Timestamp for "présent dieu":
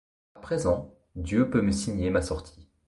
0.39-1.51